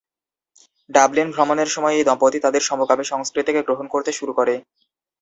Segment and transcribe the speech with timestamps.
[0.89, 4.53] Dublin ভ্রমণের সময় এই দম্পতি তাদের সমকামী সংস্কৃতিকে গ্রহণ করতে শুরু করে।